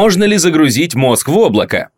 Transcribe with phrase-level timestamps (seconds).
[0.00, 1.90] Можно ли загрузить мозг в облако?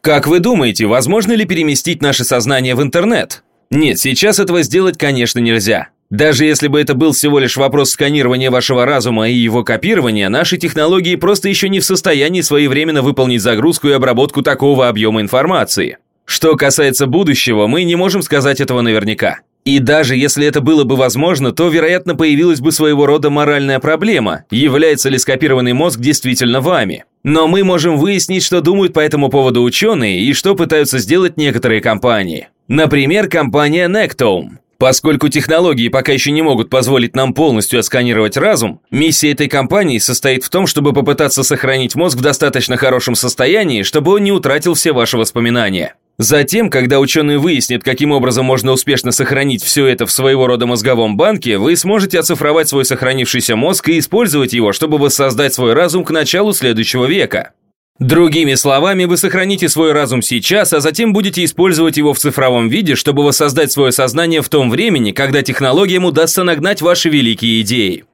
[0.00, 3.42] Как вы думаете, возможно ли переместить наше сознание в интернет?
[3.68, 5.88] Нет, сейчас этого сделать, конечно, нельзя.
[6.08, 10.56] Даже если бы это был всего лишь вопрос сканирования вашего разума и его копирования, наши
[10.56, 15.98] технологии просто еще не в состоянии своевременно выполнить загрузку и обработку такого объема информации.
[16.24, 19.40] Что касается будущего, мы не можем сказать этого наверняка.
[19.64, 24.44] И даже если это было бы возможно, то, вероятно, появилась бы своего рода моральная проблема,
[24.50, 27.04] является ли скопированный мозг действительно вами.
[27.22, 31.80] Но мы можем выяснить, что думают по этому поводу ученые и что пытаются сделать некоторые
[31.80, 32.48] компании.
[32.68, 34.58] Например, компания Nectome.
[34.78, 40.42] Поскольку технологии пока еще не могут позволить нам полностью отсканировать разум, миссия этой компании состоит
[40.42, 44.92] в том, чтобы попытаться сохранить мозг в достаточно хорошем состоянии, чтобы он не утратил все
[44.92, 45.96] ваши воспоминания.
[46.18, 51.16] Затем, когда ученые выяснят, каким образом можно успешно сохранить все это в своего рода мозговом
[51.16, 56.10] банке, вы сможете оцифровать свой сохранившийся мозг и использовать его, чтобы воссоздать свой разум к
[56.10, 57.52] началу следующего века.
[58.00, 62.94] Другими словами, вы сохраните свой разум сейчас, а затем будете использовать его в цифровом виде,
[62.94, 68.04] чтобы воссоздать свое сознание в том времени, когда технологиям удастся нагнать ваши великие идеи.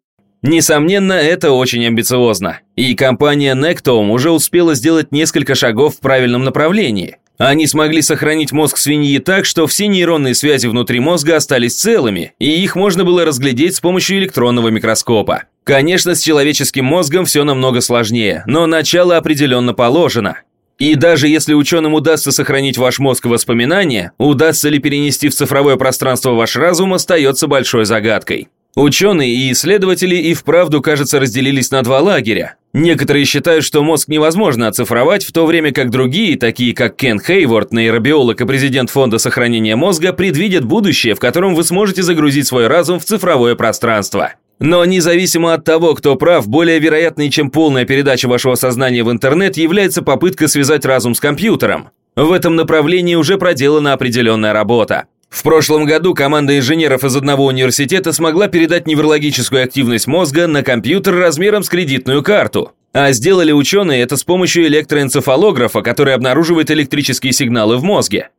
[0.42, 2.60] Несомненно, это очень амбициозно.
[2.74, 7.18] И компания Nectome уже успела сделать несколько шагов в правильном направлении.
[7.38, 12.62] Они смогли сохранить мозг свиньи так, что все нейронные связи внутри мозга остались целыми, и
[12.62, 15.44] их можно было разглядеть с помощью электронного микроскопа.
[15.64, 20.38] Конечно, с человеческим мозгом все намного сложнее, но начало определенно положено.
[20.78, 25.76] И даже если ученым удастся сохранить ваш мозг и воспоминания, удастся ли перенести в цифровое
[25.76, 28.48] пространство ваш разум, остается большой загадкой.
[28.74, 32.56] Ученые и исследователи и вправду, кажется, разделились на два лагеря.
[32.78, 37.72] Некоторые считают, что мозг невозможно оцифровать, в то время как другие, такие как Кен Хейворд,
[37.72, 43.00] нейробиолог и президент Фонда сохранения мозга, предвидят будущее, в котором вы сможете загрузить свой разум
[43.00, 44.34] в цифровое пространство.
[44.58, 49.56] Но независимо от того, кто прав, более вероятной, чем полная передача вашего сознания в интернет,
[49.56, 51.88] является попытка связать разум с компьютером.
[52.14, 55.06] В этом направлении уже проделана определенная работа.
[55.36, 61.14] В прошлом году команда инженеров из одного университета смогла передать неврологическую активность мозга на компьютер
[61.14, 62.72] размером с кредитную карту.
[62.94, 68.30] А сделали ученые это с помощью электроэнцефалографа, который обнаруживает электрические сигналы в мозге.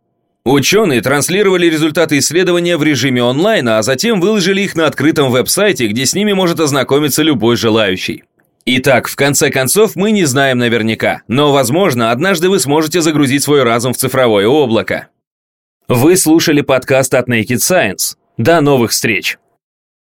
[0.44, 6.04] Ученые транслировали результаты исследования в режиме онлайн, а затем выложили их на открытом веб-сайте, где
[6.04, 8.24] с ними может ознакомиться любой желающий.
[8.66, 13.62] Итак, в конце концов, мы не знаем наверняка, но, возможно, однажды вы сможете загрузить свой
[13.62, 15.10] разум в цифровое облако.
[15.90, 18.18] Вы слушали подкаст от Naked Science.
[18.36, 19.38] До новых встреч!